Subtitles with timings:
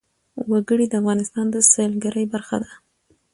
[0.51, 2.71] وګړي د افغانستان د سیلګرۍ برخه ده.